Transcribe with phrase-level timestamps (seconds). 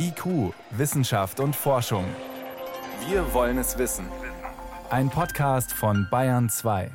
[0.00, 2.04] IQ, Wissenschaft und Forschung.
[3.08, 4.06] Wir wollen es wissen.
[4.90, 6.92] Ein Podcast von Bayern 2.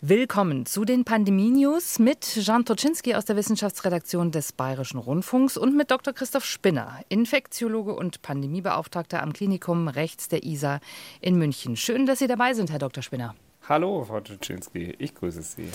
[0.00, 5.92] Willkommen zu den Pandemie-News mit Jean Toczynski aus der Wissenschaftsredaktion des Bayerischen Rundfunks und mit
[5.92, 6.14] Dr.
[6.14, 10.80] Christoph Spinner, Infektiologe und Pandemiebeauftragter am Klinikum rechts der ISA
[11.20, 11.76] in München.
[11.76, 13.04] Schön, dass Sie dabei sind, Herr Dr.
[13.04, 13.36] Spinner.
[13.68, 15.68] Hallo, Frau Toczynski, ich grüße Sie.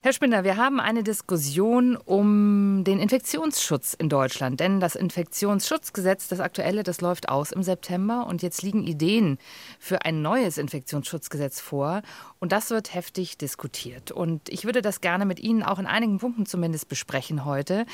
[0.00, 4.60] Herr Spinner, wir haben eine Diskussion um den Infektionsschutz in Deutschland.
[4.60, 8.28] Denn das Infektionsschutzgesetz, das aktuelle, das läuft aus im September.
[8.28, 9.38] Und jetzt liegen Ideen
[9.80, 12.02] für ein neues Infektionsschutzgesetz vor.
[12.38, 14.12] Und das wird heftig diskutiert.
[14.12, 17.84] Und ich würde das gerne mit Ihnen auch in einigen Punkten zumindest besprechen heute.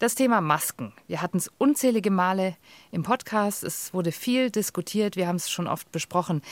[0.00, 0.92] Das Thema Masken.
[1.06, 2.56] Wir hatten es unzählige Male
[2.90, 3.64] im Podcast.
[3.64, 5.16] Es wurde viel diskutiert.
[5.16, 6.42] Wir haben es schon oft besprochen.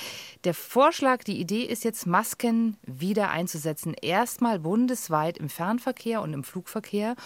[0.45, 3.93] Der Vorschlag, die Idee ist jetzt, Masken wieder einzusetzen.
[4.01, 7.16] Erstmal bundesweit bundesweit im Fernverkehr und im Flugverkehr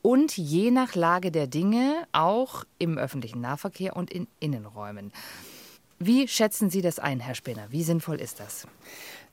[0.00, 5.12] und je nach Lage der Dinge auch im öffentlichen Nahverkehr und in Innenräumen.
[5.98, 7.66] Wie schätzen Sie das ein, Herr Spinner?
[7.70, 8.66] Wie sinnvoll ist das?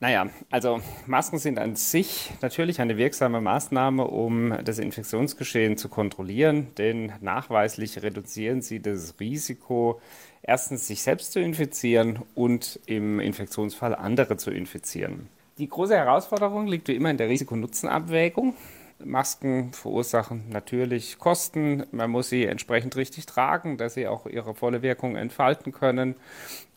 [0.00, 6.68] Naja, also Masken sind an sich natürlich eine wirksame Maßnahme, um das Infektionsgeschehen zu kontrollieren,
[6.76, 10.00] denn nachweislich reduzieren sie das Risiko,
[10.42, 15.28] erstens sich selbst zu infizieren und im Infektionsfall andere zu infizieren.
[15.58, 18.54] Die große Herausforderung liegt wie immer in der Risiko-Nutzen-Abwägung.
[18.98, 21.84] Masken verursachen natürlich Kosten.
[21.92, 26.16] Man muss sie entsprechend richtig tragen, dass sie auch ihre volle Wirkung entfalten können.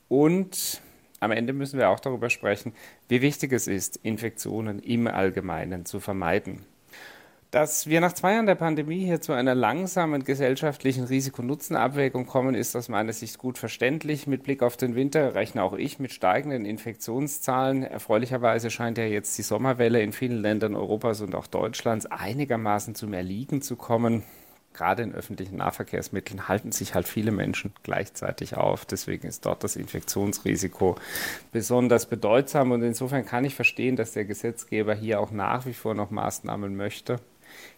[0.09, 0.81] Und
[1.19, 2.71] am Ende müssen wir auch darüber sprechen,
[3.07, 6.63] wie wichtig es ist, Infektionen im Allgemeinen zu vermeiden.
[7.57, 12.75] Dass wir nach zwei Jahren der Pandemie hier zu einer langsamen gesellschaftlichen Risiko-Nutzen-Abwägung kommen, ist
[12.75, 14.27] aus meiner Sicht gut verständlich.
[14.27, 17.81] Mit Blick auf den Winter rechne auch ich mit steigenden Infektionszahlen.
[17.81, 23.11] Erfreulicherweise scheint ja jetzt die Sommerwelle in vielen Ländern Europas und auch Deutschlands einigermaßen zum
[23.13, 24.21] Erliegen zu kommen.
[24.73, 28.85] Gerade in öffentlichen Nahverkehrsmitteln halten sich halt viele Menschen gleichzeitig auf.
[28.85, 30.95] Deswegen ist dort das Infektionsrisiko
[31.51, 32.71] besonders bedeutsam.
[32.71, 36.75] Und insofern kann ich verstehen, dass der Gesetzgeber hier auch nach wie vor noch Maßnahmen
[36.75, 37.19] möchte.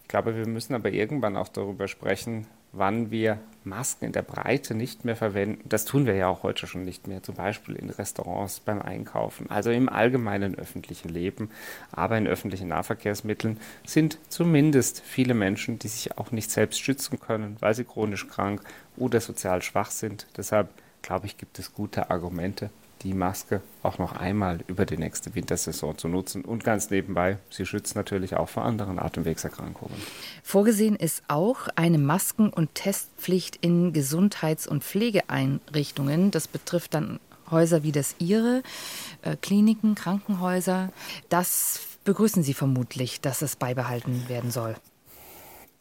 [0.02, 4.74] Ich glaube, wir müssen aber irgendwann auch darüber sprechen, wann wir Masken in der Breite
[4.74, 5.68] nicht mehr verwenden.
[5.68, 9.50] Das tun wir ja auch heute schon nicht mehr, zum Beispiel in Restaurants beim Einkaufen.
[9.50, 11.50] Also im allgemeinen öffentlichen Leben,
[11.92, 17.56] aber in öffentlichen Nahverkehrsmitteln sind zumindest viele Menschen, die sich auch nicht selbst schützen können,
[17.60, 18.62] weil sie chronisch krank
[18.96, 20.26] oder sozial schwach sind.
[20.36, 20.70] Deshalb
[21.02, 22.70] glaube ich, gibt es gute Argumente
[23.02, 26.44] die Maske auch noch einmal über die nächste Wintersaison zu nutzen.
[26.44, 29.96] Und ganz nebenbei, sie schützt natürlich auch vor anderen Atemwegserkrankungen.
[30.42, 36.30] Vorgesehen ist auch eine Masken- und Testpflicht in Gesundheits- und Pflegeeinrichtungen.
[36.30, 38.62] Das betrifft dann Häuser wie das Ihre,
[39.22, 40.92] äh, Kliniken, Krankenhäuser.
[41.28, 44.76] Das begrüßen Sie vermutlich, dass es beibehalten werden soll.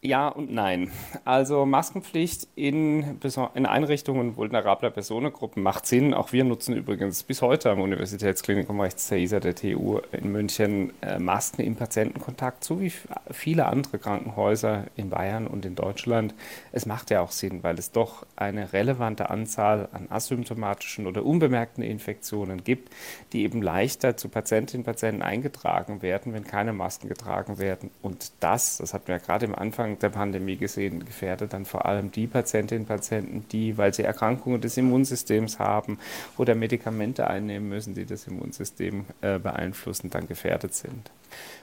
[0.02, 0.90] Ja und nein.
[1.26, 3.20] Also Maskenpflicht in,
[3.54, 6.14] in Einrichtungen vulnerabler Personengruppen macht Sinn.
[6.14, 10.94] Auch wir nutzen übrigens bis heute am Universitätsklinikum rechts der ISA der TU in München
[11.02, 12.94] äh, Masken im Patientenkontakt, so wie
[13.30, 16.34] viele andere Krankenhäuser in Bayern und in Deutschland.
[16.72, 21.84] Es macht ja auch Sinn, weil es doch eine relevante Anzahl an asymptomatischen oder unbemerkten
[21.84, 22.90] Infektionen gibt,
[23.34, 27.92] die eben leichter zu Patientinnen und Patienten eingetragen werden, wenn keine Masken getragen werden.
[28.02, 31.66] Und das, das hatten wir ja gerade im Anfang Anfang der Pandemie gesehen, gefährdet dann
[31.66, 35.98] vor allem die Patientinnen und Patienten, die, weil sie Erkrankungen des Immunsystems haben
[36.38, 41.12] oder Medikamente einnehmen müssen, die das Immunsystem äh, beeinflussen, dann gefährdet sind.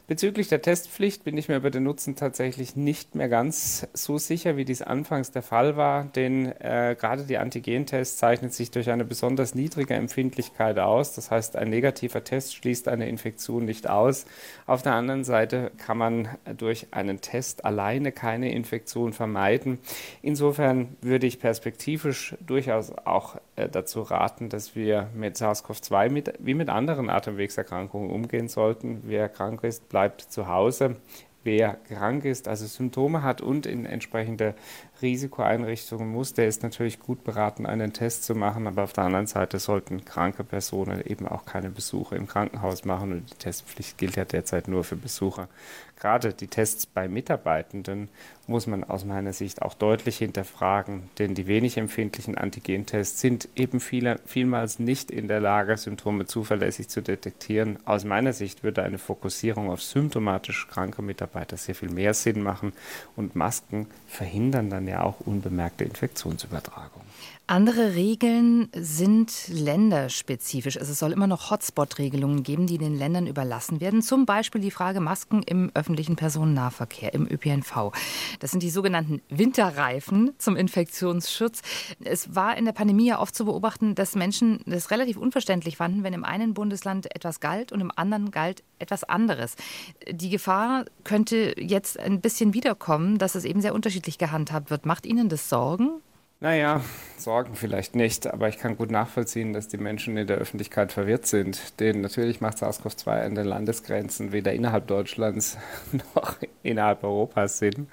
[0.09, 4.57] Bezüglich der Testpflicht bin ich mir über den Nutzen tatsächlich nicht mehr ganz so sicher,
[4.57, 9.05] wie dies anfangs der Fall war, denn äh, gerade die Antigentests zeichnen sich durch eine
[9.05, 11.15] besonders niedrige Empfindlichkeit aus.
[11.15, 14.27] Das heißt, ein negativer Test schließt eine Infektion nicht aus.
[14.67, 19.81] Auf der anderen Seite kann man durch einen Test alleine keine Infektion vermeiden.
[20.23, 26.55] Insofern würde ich perspektivisch durchaus auch äh, dazu raten, dass wir mit SARS-CoV-2 mit, wie
[26.55, 29.03] mit anderen Atemwegserkrankungen umgehen sollten.
[29.05, 30.97] Wer krank ist, bleibt zu Hause.
[31.43, 34.55] Wer krank ist, also Symptome hat und in entsprechende
[35.03, 38.67] Risikoeinrichtungen muss, der ist natürlich gut beraten, einen Test zu machen.
[38.67, 43.13] Aber auf der anderen Seite sollten kranke Personen eben auch keine Besuche im Krankenhaus machen.
[43.13, 45.49] Und die Testpflicht gilt ja derzeit nur für Besucher.
[45.99, 48.11] Gerade die Tests bei Mitarbeitenden
[48.47, 53.81] muss man aus meiner Sicht auch deutlich hinterfragen, denn die wenig empfindlichen Antigentests sind eben
[53.81, 57.79] viele, vielmals nicht in der Lage, Symptome zuverlässig zu detektieren.
[57.87, 62.75] Aus meiner Sicht würde eine Fokussierung auf symptomatisch kranke Mitarbeiter sehr viel mehr Sinn machen
[63.17, 67.03] und Masken verhindern dann ja auch unbemerkte Infektionsübertragung.
[67.49, 70.79] Andere Regeln sind länderspezifisch.
[70.79, 74.03] Also es soll immer noch Hotspot-Regelungen geben, die den Ländern überlassen werden.
[74.03, 77.93] Zum Beispiel die Frage Masken im öffentlichen Personennahverkehr im ÖPNV.
[78.41, 81.63] Das sind die sogenannten Winterreifen zum Infektionsschutz.
[82.03, 86.03] Es war in der Pandemie ja oft zu beobachten, dass Menschen das relativ unverständlich fanden,
[86.03, 89.55] wenn im einen Bundesland etwas galt und im anderen galt etwas anderes.
[90.11, 94.85] Die Gefahr könnte jetzt ein bisschen wiederkommen, dass es eben sehr unterschiedlich gehandhabt wird.
[94.85, 96.01] Macht Ihnen das Sorgen?
[96.39, 96.83] Naja,
[97.17, 101.27] Sorgen vielleicht nicht, aber ich kann gut nachvollziehen, dass die Menschen in der Öffentlichkeit verwirrt
[101.27, 101.81] sind.
[101.81, 105.57] Denn natürlich macht SARS-CoV-2 an den Landesgrenzen weder innerhalb Deutschlands
[106.15, 107.89] noch innerhalb Europas Sinn.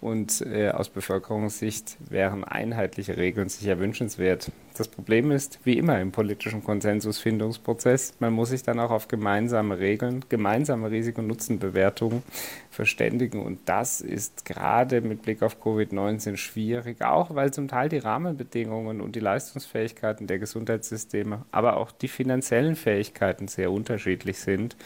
[0.00, 4.52] Und äh, aus Bevölkerungssicht wären einheitliche Regeln sicher wünschenswert.
[4.76, 9.80] Das Problem ist, wie immer im politischen Konsensusfindungsprozess, man muss sich dann auch auf gemeinsame
[9.80, 12.22] Regeln, gemeinsame Risiko-Nutzen-Bewertungen
[12.70, 13.42] verständigen.
[13.42, 19.00] Und das ist gerade mit Blick auf Covid-19 schwierig, auch weil zum Teil die Rahmenbedingungen
[19.00, 24.76] und die Leistungsfähigkeiten der Gesundheitssysteme, aber auch die finanziellen Fähigkeiten sehr unterschiedlich sind.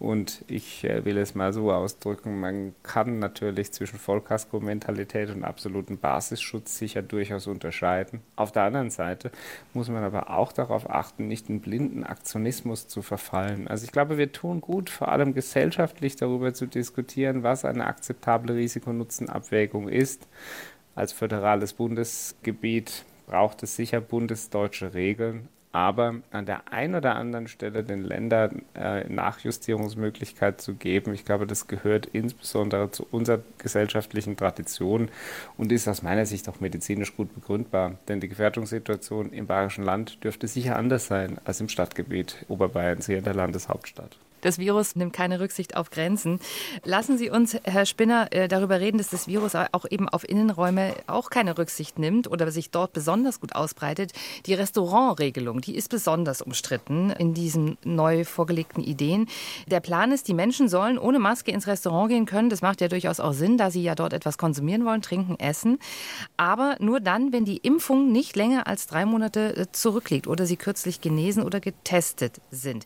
[0.00, 5.98] Und ich äh, will es mal so ausdrücken, man kann natürlich zwischen Vollkasko-Mentalität und absoluten
[5.98, 8.20] Basisschutz sicher durchaus unterscheiden.
[8.34, 9.30] Auf der anderen Seite
[9.74, 13.68] muss man aber auch darauf achten, nicht in blinden Aktionismus zu verfallen.
[13.68, 18.54] Also ich glaube, wir tun gut, vor allem gesellschaftlich darüber zu diskutieren, was eine akzeptable
[18.54, 20.26] Risikonutzenabwägung ist.
[20.94, 27.84] Als föderales Bundesgebiet braucht es sicher bundesdeutsche Regeln, aber an der einen oder anderen Stelle
[27.84, 31.14] den Ländern äh, Nachjustierungsmöglichkeit zu geben.
[31.14, 35.08] Ich glaube, das gehört insbesondere zu unserer gesellschaftlichen Tradition
[35.56, 37.94] und ist aus meiner Sicht auch medizinisch gut begründbar.
[38.08, 43.18] Denn die Gefährdungssituation im Bayerischen Land dürfte sicher anders sein als im Stadtgebiet Oberbayerns hier
[43.18, 44.16] in der Landeshauptstadt.
[44.40, 46.40] Das Virus nimmt keine Rücksicht auf Grenzen.
[46.84, 50.94] Lassen Sie uns, Herr Spinner, äh, darüber reden, dass das Virus auch eben auf Innenräume
[51.06, 54.12] auch keine Rücksicht nimmt oder sich dort besonders gut ausbreitet.
[54.46, 59.28] Die Restaurantregelung, die ist besonders umstritten in diesen neu vorgelegten Ideen.
[59.66, 62.50] Der Plan ist, die Menschen sollen ohne Maske ins Restaurant gehen können.
[62.50, 65.78] Das macht ja durchaus auch Sinn, da sie ja dort etwas konsumieren wollen, trinken, essen.
[66.36, 70.56] Aber nur dann, wenn die Impfung nicht länger als drei Monate äh, zurückliegt oder sie
[70.56, 72.84] kürzlich genesen oder getestet sind.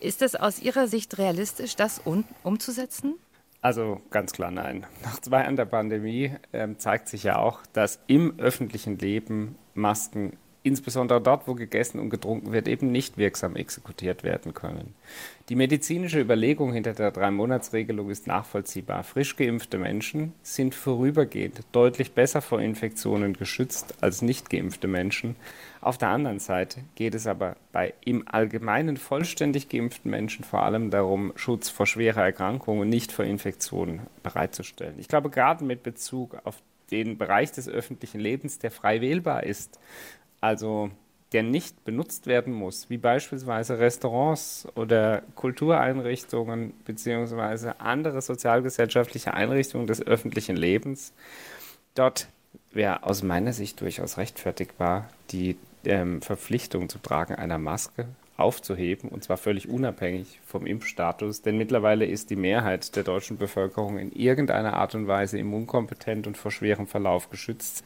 [0.00, 3.14] Ist das aus Ihrer Sicht realistisch, das um, umzusetzen?
[3.62, 4.86] Also ganz klar nein.
[5.02, 10.36] Nach zwei Jahren der Pandemie äh, zeigt sich ja auch, dass im öffentlichen Leben Masken
[10.64, 14.94] insbesondere dort, wo gegessen und getrunken wird, eben nicht wirksam exekutiert werden können.
[15.48, 19.02] Die medizinische Überlegung hinter der Drei-Monats-Regelung ist nachvollziehbar.
[19.02, 25.36] Frisch geimpfte Menschen sind vorübergehend deutlich besser vor Infektionen geschützt als nicht geimpfte Menschen.
[25.82, 30.90] Auf der anderen Seite geht es aber bei im Allgemeinen vollständig geimpften Menschen vor allem
[30.90, 34.94] darum, Schutz vor schwerer Erkrankung und nicht vor Infektionen bereitzustellen.
[34.98, 36.62] Ich glaube, gerade mit Bezug auf
[36.92, 39.80] den Bereich des öffentlichen Lebens, der frei wählbar ist,
[40.40, 40.92] also
[41.32, 50.00] der nicht benutzt werden muss, wie beispielsweise Restaurants oder Kultureinrichtungen beziehungsweise andere sozialgesellschaftliche Einrichtungen des
[50.06, 51.12] öffentlichen Lebens,
[51.96, 52.28] dort
[52.74, 59.22] wäre aus meiner Sicht durchaus rechtfertigbar, die ähm, Verpflichtung zu tragen einer Maske aufzuheben, und
[59.22, 61.42] zwar völlig unabhängig vom Impfstatus.
[61.42, 66.36] Denn mittlerweile ist die Mehrheit der deutschen Bevölkerung in irgendeiner Art und Weise immunkompetent und
[66.36, 67.84] vor schwerem Verlauf geschützt.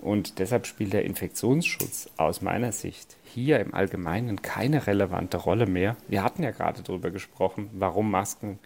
[0.00, 5.96] Und deshalb spielt der Infektionsschutz aus meiner Sicht hier im Allgemeinen keine relevante Rolle mehr.
[6.08, 8.58] Wir hatten ja gerade darüber gesprochen, warum Masken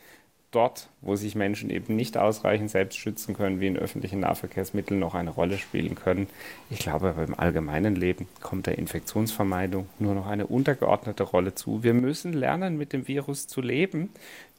[0.50, 5.14] dort, wo sich Menschen eben nicht ausreichend selbst schützen können, wie in öffentlichen Nahverkehrsmitteln noch
[5.14, 6.26] eine Rolle spielen können.
[6.70, 11.82] Ich glaube aber im allgemeinen Leben kommt der Infektionsvermeidung nur noch eine untergeordnete Rolle zu.
[11.82, 14.10] Wir müssen lernen, mit dem Virus zu leben,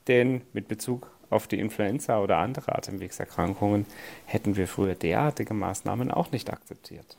[0.08, 3.86] denn mit Bezug auf die Influenza oder andere Atemwegserkrankungen
[4.26, 7.18] hätten wir früher derartige Maßnahmen auch nicht akzeptiert.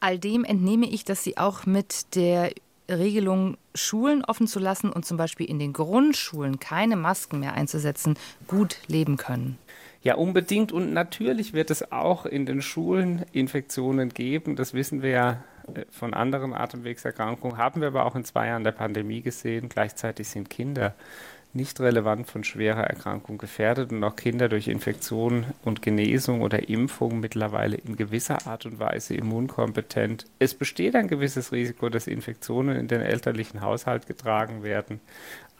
[0.00, 2.52] All dem entnehme ich, dass Sie auch mit der
[2.98, 8.14] Regelung, Schulen offen zu lassen und zum Beispiel in den Grundschulen keine Masken mehr einzusetzen,
[8.48, 9.58] gut leben können.
[10.02, 10.72] Ja, unbedingt.
[10.72, 14.56] Und natürlich wird es auch in den Schulen Infektionen geben.
[14.56, 15.44] Das wissen wir ja
[15.74, 19.68] äh, von anderen Atemwegserkrankungen, haben wir aber auch in zwei Jahren der Pandemie gesehen.
[19.68, 20.94] Gleichzeitig sind Kinder
[21.52, 27.20] nicht relevant von schwerer Erkrankung gefährdet und auch Kinder durch Infektion und Genesung oder Impfung
[27.20, 30.26] mittlerweile in gewisser Art und Weise immunkompetent.
[30.38, 35.00] Es besteht ein gewisses Risiko, dass Infektionen in den elterlichen Haushalt getragen werden.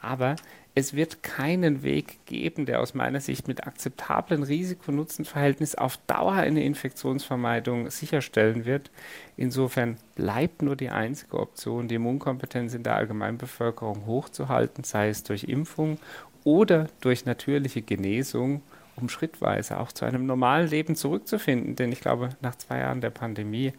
[0.01, 0.37] Aber
[0.75, 6.63] es wird keinen Weg geben, der aus meiner Sicht mit akzeptablen Risiko-Nutzen-Verhältnis auf Dauer eine
[6.65, 8.91] Infektionsvermeidung sicherstellen wird.
[9.37, 15.45] Insofern bleibt nur die einzige Option, die Immunkompetenz in der Allgemeinbevölkerung hochzuhalten, sei es durch
[15.45, 15.99] Impfung
[16.45, 18.63] oder durch natürliche Genesung,
[18.97, 21.75] um schrittweise auch zu einem normalen Leben zurückzufinden.
[21.75, 23.73] Denn ich glaube, nach zwei Jahren der Pandemie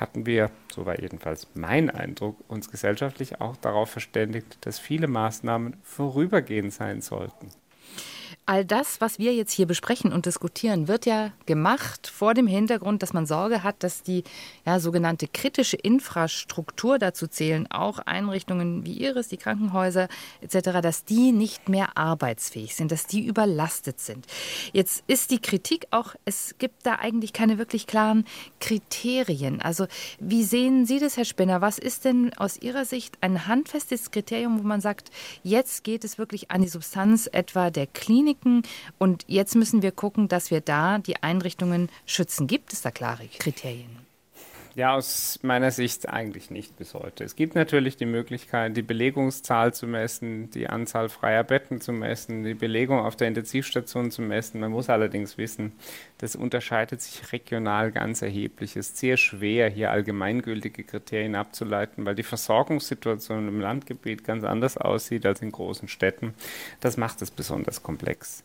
[0.00, 5.76] hatten wir, so war jedenfalls mein Eindruck, uns gesellschaftlich auch darauf verständigt, dass viele Maßnahmen
[5.82, 7.48] vorübergehend sein sollten.
[8.50, 13.02] All das, was wir jetzt hier besprechen und diskutieren, wird ja gemacht vor dem Hintergrund,
[13.02, 14.24] dass man Sorge hat, dass die
[14.64, 20.08] ja, sogenannte kritische Infrastruktur, dazu zählen auch Einrichtungen wie Ihres, die Krankenhäuser
[20.40, 24.26] etc., dass die nicht mehr arbeitsfähig sind, dass die überlastet sind.
[24.72, 28.24] Jetzt ist die Kritik auch, es gibt da eigentlich keine wirklich klaren
[28.60, 29.60] Kriterien.
[29.60, 29.86] Also
[30.20, 31.60] wie sehen Sie das, Herr Spinner?
[31.60, 35.10] Was ist denn aus Ihrer Sicht ein handfestes Kriterium, wo man sagt,
[35.42, 38.37] jetzt geht es wirklich an die Substanz etwa der Klinik?
[38.38, 38.62] Kliniken.
[38.98, 42.46] Und jetzt müssen wir gucken, dass wir da die Einrichtungen schützen.
[42.46, 44.07] Gibt es da klare Kriterien?
[44.74, 47.24] Ja, aus meiner Sicht eigentlich nicht bis heute.
[47.24, 52.44] Es gibt natürlich die Möglichkeit, die Belegungszahl zu messen, die Anzahl freier Betten zu messen,
[52.44, 54.60] die Belegung auf der Intensivstation zu messen.
[54.60, 55.72] Man muss allerdings wissen,
[56.18, 58.76] das unterscheidet sich regional ganz erheblich.
[58.76, 64.76] Es ist sehr schwer, hier allgemeingültige Kriterien abzuleiten, weil die Versorgungssituation im Landgebiet ganz anders
[64.76, 66.34] aussieht als in großen Städten.
[66.80, 68.44] Das macht es besonders komplex.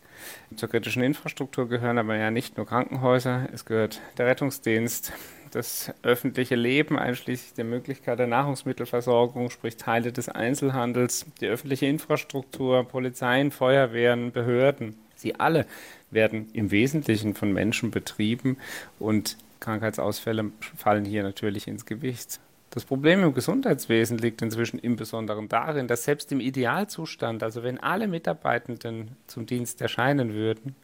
[0.56, 5.12] Zur kritischen Infrastruktur gehören aber ja nicht nur Krankenhäuser, es gehört der Rettungsdienst,
[5.56, 12.84] das öffentliche Leben, einschließlich der Möglichkeit der Nahrungsmittelversorgung, sprich Teile des Einzelhandels, die öffentliche Infrastruktur,
[12.88, 14.96] Polizeien, Feuerwehren, Behörden.
[15.16, 15.66] Sie alle
[16.12, 18.58] werden im Wesentlichen von Menschen betrieben
[19.00, 22.40] und Krankheitsausfälle fallen hier natürlich ins Gewicht.
[22.72, 27.80] Das Problem im Gesundheitswesen liegt inzwischen im Besonderen darin, dass selbst im Idealzustand, also wenn
[27.80, 30.76] alle Mitarbeitenden zum Dienst erscheinen würden,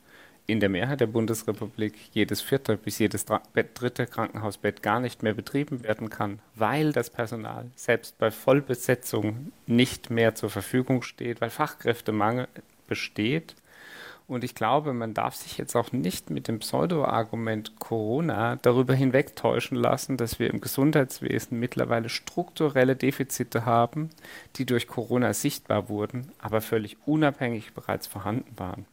[0.49, 5.83] in der Mehrheit der Bundesrepublik jedes vierte bis jedes dritte Krankenhausbett gar nicht mehr betrieben
[5.83, 12.47] werden kann, weil das Personal selbst bei Vollbesetzung nicht mehr zur Verfügung steht, weil Fachkräftemangel
[12.87, 13.55] besteht.
[14.27, 19.75] Und ich glaube, man darf sich jetzt auch nicht mit dem Pseudo-Argument Corona darüber hinwegtäuschen
[19.75, 24.11] lassen, dass wir im Gesundheitswesen mittlerweile strukturelle Defizite haben,
[24.55, 28.85] die durch Corona sichtbar wurden, aber völlig unabhängig bereits vorhanden waren.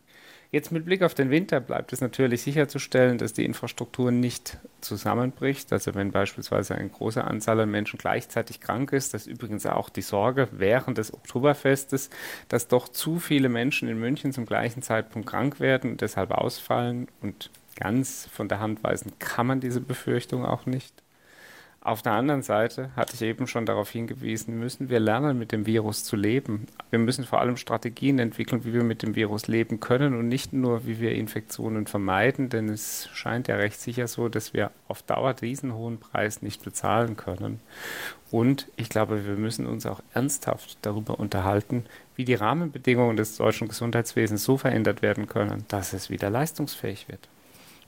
[0.52, 5.72] Jetzt mit Blick auf den Winter bleibt es natürlich sicherzustellen, dass die Infrastruktur nicht zusammenbricht.
[5.72, 9.88] Also wenn beispielsweise eine große Anzahl an Menschen gleichzeitig krank ist, das ist übrigens auch
[9.88, 12.10] die Sorge während des Oktoberfestes,
[12.48, 17.08] dass doch zu viele Menschen in München zum gleichen Zeitpunkt krank werden und deshalb ausfallen.
[17.20, 21.02] Und ganz von der Hand weisen kann man diese Befürchtung auch nicht.
[21.86, 25.66] Auf der anderen Seite, hatte ich eben schon darauf hingewiesen, müssen wir lernen, mit dem
[25.66, 26.66] Virus zu leben.
[26.90, 30.52] Wir müssen vor allem Strategien entwickeln, wie wir mit dem Virus leben können und nicht
[30.52, 35.02] nur, wie wir Infektionen vermeiden, denn es scheint ja recht sicher so, dass wir auf
[35.02, 37.60] Dauer diesen hohen Preis nicht bezahlen können.
[38.32, 41.84] Und ich glaube, wir müssen uns auch ernsthaft darüber unterhalten,
[42.16, 47.28] wie die Rahmenbedingungen des deutschen Gesundheitswesens so verändert werden können, dass es wieder leistungsfähig wird.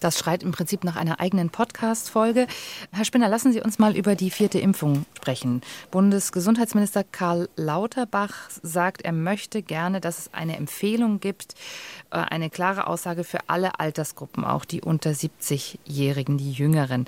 [0.01, 2.47] Das schreit im Prinzip nach einer eigenen Podcast-Folge.
[2.93, 5.63] Herr Spinner, lassen Sie uns mal über die vierte Impfung sprechen.
[5.91, 11.55] Bundesgesundheitsminister Karl Lauterbach sagt, er möchte gerne, dass es eine Empfehlung gibt,
[12.11, 17.07] äh, eine klare Aussage für alle Altersgruppen, auch die unter 70-Jährigen, die Jüngeren.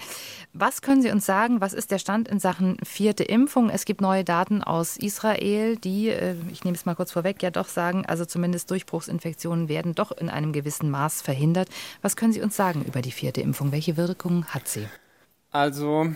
[0.53, 1.61] Was können Sie uns sagen?
[1.61, 3.71] Was ist der Stand in Sachen vierte Impfung?
[3.71, 7.51] Es gibt neue Daten aus Israel, die, äh, ich nehme es mal kurz vorweg, ja
[7.51, 11.69] doch sagen, also zumindest Durchbruchsinfektionen werden doch in einem gewissen Maß verhindert.
[12.03, 13.73] Was können Sie uns sagen über die vierte Impfung?
[13.73, 14.87] Welche Wirkung hat sie?
[15.51, 16.09] Also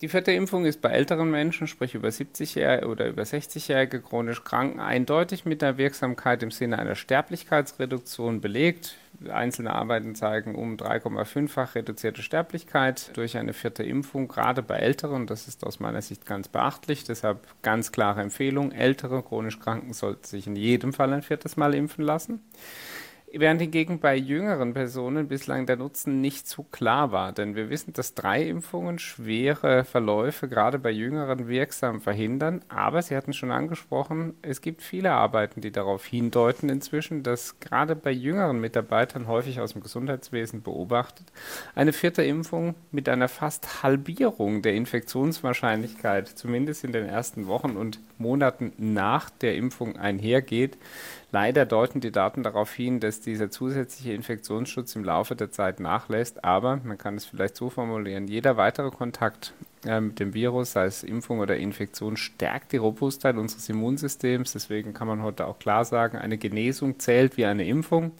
[0.00, 4.78] die vierte Impfung ist bei älteren Menschen, sprich über 70-Jährige oder über 60-Jährige chronisch Kranken,
[4.78, 8.94] eindeutig mit der Wirksamkeit im Sinne einer Sterblichkeitsreduktion belegt.
[9.28, 15.26] Einzelne Arbeiten zeigen um 3,5-fach reduzierte Sterblichkeit durch eine vierte Impfung, gerade bei Älteren.
[15.26, 17.02] Das ist aus meiner Sicht ganz beachtlich.
[17.02, 18.70] Deshalb ganz klare Empfehlung.
[18.70, 22.40] Ältere chronisch Kranken sollten sich in jedem Fall ein viertes Mal impfen lassen.
[23.32, 27.92] Während hingegen bei jüngeren Personen bislang der Nutzen nicht so klar war, denn wir wissen,
[27.92, 32.62] dass drei Impfungen schwere Verläufe gerade bei Jüngeren wirksam verhindern.
[32.68, 37.94] Aber Sie hatten schon angesprochen, es gibt viele Arbeiten, die darauf hindeuten inzwischen, dass gerade
[37.94, 41.26] bei jüngeren Mitarbeitern, häufig aus dem Gesundheitswesen beobachtet,
[41.74, 48.00] eine vierte Impfung mit einer fast Halbierung der Infektionswahrscheinlichkeit, zumindest in den ersten Wochen und
[48.18, 50.78] Monaten nach der Impfung einhergeht.
[51.30, 56.44] Leider deuten die Daten darauf hin, dass dieser zusätzliche Infektionsschutz im Laufe der Zeit nachlässt,
[56.44, 59.52] aber man kann es vielleicht so formulieren, jeder weitere Kontakt
[59.84, 64.52] mit dem Virus, sei es Impfung oder Infektion, stärkt die Robustheit unseres Immunsystems.
[64.52, 68.12] Deswegen kann man heute auch klar sagen, eine Genesung zählt wie eine Impfung.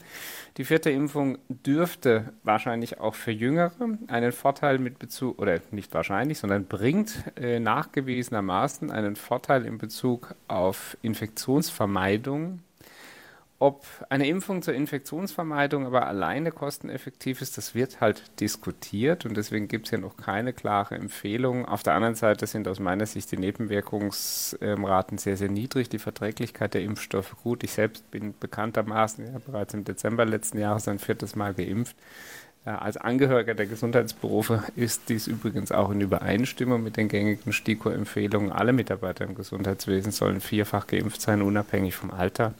[0.57, 3.71] Die vierte Impfung dürfte wahrscheinlich auch für Jüngere
[4.07, 10.35] einen Vorteil mit Bezug, oder nicht wahrscheinlich, sondern bringt äh, nachgewiesenermaßen einen Vorteil in Bezug
[10.47, 12.59] auf Infektionsvermeidung
[13.61, 19.67] ob eine Impfung zur Infektionsvermeidung aber alleine kosteneffektiv ist, das wird halt diskutiert und deswegen
[19.67, 21.65] gibt es ja noch keine klare Empfehlung.
[21.65, 26.73] Auf der anderen Seite sind aus meiner Sicht die Nebenwirkungsraten sehr, sehr niedrig, die Verträglichkeit
[26.73, 27.65] der Impfstoffe gut.
[27.65, 31.97] Ich selbst bin bekanntermaßen ja, bereits im Dezember letzten Jahres ein viertes Mal geimpft.
[32.63, 38.51] Als Angehöriger der Gesundheitsberufe ist dies übrigens auch in Übereinstimmung mit den gängigen STIKO-Empfehlungen.
[38.51, 42.53] Alle Mitarbeiter im Gesundheitswesen sollen vierfach geimpft sein, unabhängig vom Alter.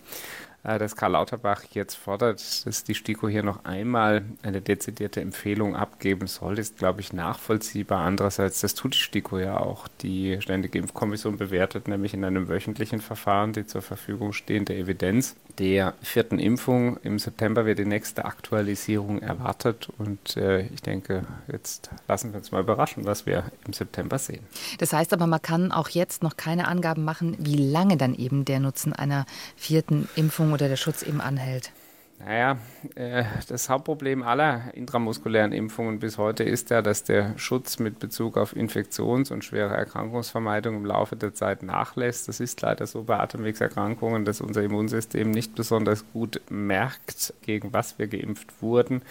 [0.64, 5.76] Äh, dass Karl Lauterbach jetzt fordert, dass die STIKO hier noch einmal eine dezidierte Empfehlung
[5.76, 8.02] abgeben soll, ist, glaube ich, nachvollziehbar.
[8.02, 9.88] Andererseits, das tut die STIKO ja auch.
[10.02, 15.94] Die Ständige Impfkommission bewertet nämlich in einem wöchentlichen Verfahren die zur Verfügung stehende Evidenz der
[16.02, 16.98] vierten Impfung.
[17.04, 22.52] Im September wird die nächste Aktualisierung erwartet und äh, ich denke, jetzt lassen wir uns
[22.52, 24.46] mal überraschen, was wir im September sehen.
[24.80, 28.46] Das heißt aber, man kann auch jetzt noch keine Angaben machen, wie lange dann eben
[28.46, 29.26] der Nutzen einer
[29.56, 31.72] vierten Impfung oder der Schutz eben anhält.
[32.22, 32.58] Naja,
[32.96, 38.38] äh, das Hauptproblem aller intramuskulären Impfungen bis heute ist ja, dass der Schutz mit Bezug
[38.38, 42.28] auf Infektions- und schwere Erkrankungsvermeidung im Laufe der Zeit nachlässt.
[42.28, 47.98] Das ist leider so bei Atemwegserkrankungen, dass unser Immunsystem nicht besonders gut merkt, gegen was
[47.98, 49.02] wir geimpft wurden.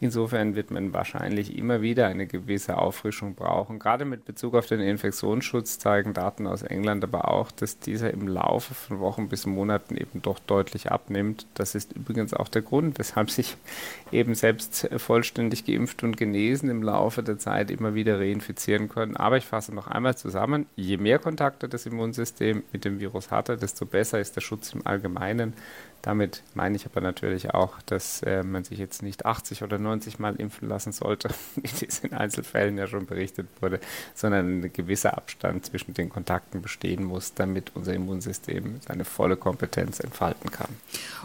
[0.00, 3.78] Insofern wird man wahrscheinlich immer wieder eine gewisse Auffrischung brauchen.
[3.78, 8.26] Gerade mit Bezug auf den Infektionsschutz zeigen Daten aus England aber auch, dass dieser im
[8.26, 11.46] Laufe von Wochen bis Monaten eben doch deutlich abnimmt.
[11.54, 13.56] Das ist übrigens auch der Grund, weshalb sich
[14.12, 19.16] eben selbst vollständig geimpft und genesen im Laufe der Zeit immer wieder reinfizieren können.
[19.16, 23.56] Aber ich fasse noch einmal zusammen, je mehr Kontakte das Immunsystem mit dem Virus hatte,
[23.56, 25.54] desto besser ist der Schutz im Allgemeinen.
[26.02, 30.18] Damit meine ich aber natürlich auch, dass äh, man sich jetzt nicht 80 oder 90
[30.18, 33.80] Mal impfen lassen sollte, wie dies in Einzelfällen ja schon berichtet wurde,
[34.14, 40.00] sondern ein gewisser Abstand zwischen den Kontakten bestehen muss, damit unser Immunsystem seine volle Kompetenz
[40.00, 40.68] entfalten kann.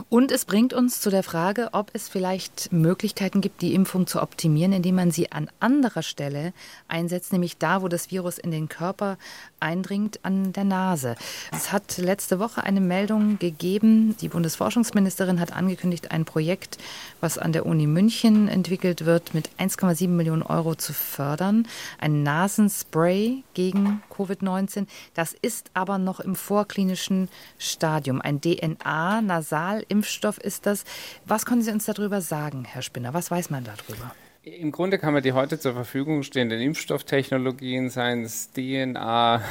[0.10, 4.22] Und es bringt uns zu der Frage, ob es vielleicht Möglichkeiten gibt, die Impfung zu
[4.22, 6.54] optimieren, indem man sie an anderer Stelle
[6.88, 9.18] einsetzt, nämlich da, wo das Virus in den Körper
[9.62, 11.16] eindringt, an der Nase.
[11.52, 16.78] Es hat letzte Woche eine Meldung gegeben, die Bundesforschung Forschungsministerin hat angekündigt, ein Projekt,
[17.20, 21.68] was an der Uni München entwickelt wird, mit 1,7 Millionen Euro zu fördern.
[22.00, 24.88] Ein Nasenspray gegen Covid-19.
[25.14, 27.28] Das ist aber noch im vorklinischen
[27.60, 28.22] Stadium.
[28.22, 30.84] Ein DNA-Nasalimpfstoff ist das.
[31.26, 33.14] Was können Sie uns darüber sagen, Herr Spinner?
[33.14, 34.16] Was weiß man darüber?
[34.44, 39.44] Im Grunde kann man die heute zur Verfügung stehenden Impfstofftechnologien, seien es DNA,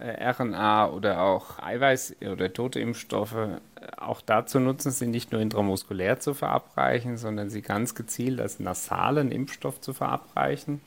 [0.00, 3.36] äh, RNA oder auch Eiweiß- oder tote Impfstoffe,
[3.96, 9.30] auch dazu nutzen, sie nicht nur intramuskulär zu verabreichen, sondern sie ganz gezielt als nasalen
[9.30, 10.80] Impfstoff zu verabreichen.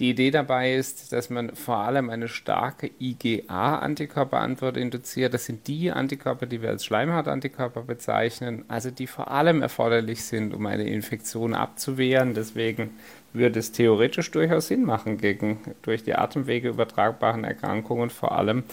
[0.00, 5.34] Die Idee dabei ist, dass man vor allem eine starke IgA-Antikörperantwort induziert.
[5.34, 10.54] Das sind die Antikörper, die wir als Schleimhautantikörper bezeichnen, also die vor allem erforderlich sind,
[10.54, 12.32] um eine Infektion abzuwehren.
[12.32, 12.92] Deswegen
[13.34, 18.64] würde es theoretisch durchaus Sinn machen, gegen durch die Atemwege übertragbaren Erkrankungen vor allem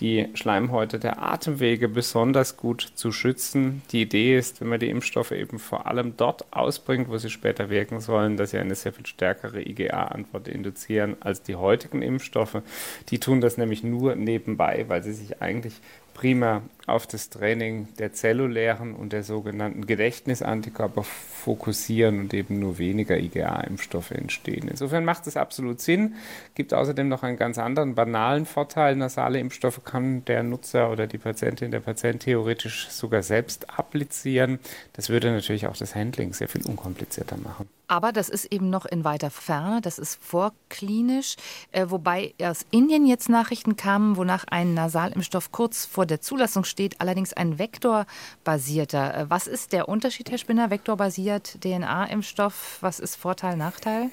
[0.00, 3.82] die Schleimhäute der Atemwege besonders gut zu schützen.
[3.92, 7.70] Die Idee ist, wenn man die Impfstoffe eben vor allem dort ausbringt, wo sie später
[7.70, 12.62] wirken sollen, dass sie eine sehr viel stärkere IgA-Antwort induzieren als die heutigen Impfstoffe.
[13.10, 15.80] Die tun das nämlich nur nebenbei, weil sie sich eigentlich
[16.14, 23.18] prima auf das Training der zellulären und der sogenannten Gedächtnisantikörper fokussieren und eben nur weniger
[23.18, 24.68] IgA-Impfstoffe entstehen.
[24.68, 26.14] Insofern macht es absolut Sinn.
[26.54, 28.96] Gibt außerdem noch einen ganz anderen banalen Vorteil.
[28.96, 34.58] Nasale Impfstoffe kann der Nutzer oder die Patientin, der Patient theoretisch sogar selbst applizieren.
[34.94, 37.68] Das würde natürlich auch das Handling sehr viel unkomplizierter machen.
[37.86, 41.36] Aber das ist eben noch in weiter Ferne, das ist vorklinisch,
[41.72, 47.00] äh, wobei aus Indien jetzt Nachrichten kamen, wonach ein Nasalimpfstoff kurz vor der Zulassung steht,
[47.00, 49.14] allerdings ein vektorbasierter.
[49.16, 50.70] Äh, was ist der Unterschied, Herr Spinner?
[50.70, 54.10] Vektorbasiert DNA-Impfstoff, was ist Vorteil, Nachteil?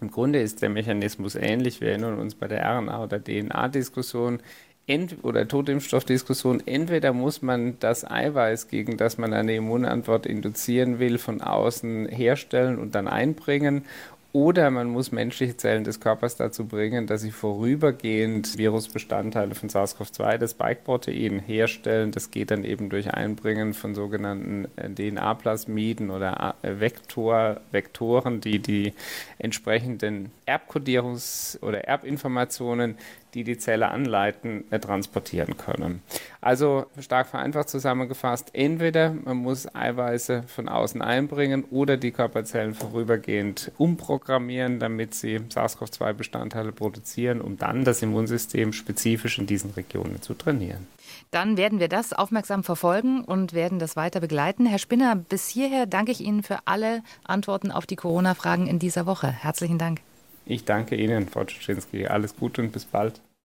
[0.00, 1.80] Im Grunde ist der Mechanismus ähnlich.
[1.80, 4.40] Wir erinnern uns bei der RNA- oder DNA-Diskussion
[4.86, 11.18] Ent oder Totimpfstoffdiskussion, entweder muss man das Eiweiß, gegen das man eine Immunantwort induzieren will,
[11.18, 13.84] von außen herstellen und dann einbringen,
[14.34, 20.38] oder man muss menschliche Zellen des Körpers dazu bringen, dass sie vorübergehend Virusbestandteile von SARS-CoV-2,
[20.38, 22.12] das Spike-Protein, herstellen.
[22.12, 28.58] Das geht dann eben durch Einbringen von sogenannten äh, DNA-Plasmiden oder äh, Vektor, Vektoren, die
[28.58, 28.94] die
[29.38, 32.96] entsprechenden Erbkodierungs- oder Erbinformationen
[33.34, 36.02] die die Zelle anleiten, äh, transportieren können.
[36.40, 43.72] Also stark vereinfacht zusammengefasst, entweder man muss Eiweiße von außen einbringen oder die Körperzellen vorübergehend
[43.78, 50.86] umprogrammieren, damit sie SARS-CoV-2-Bestandteile produzieren, um dann das Immunsystem spezifisch in diesen Regionen zu trainieren.
[51.30, 54.66] Dann werden wir das aufmerksam verfolgen und werden das weiter begleiten.
[54.66, 59.06] Herr Spinner, bis hierher danke ich Ihnen für alle Antworten auf die Corona-Fragen in dieser
[59.06, 59.28] Woche.
[59.28, 60.00] Herzlichen Dank.
[60.44, 62.06] Ich danke Ihnen, Frau Tschetschinski.
[62.06, 63.20] Alles Gute und bis bald.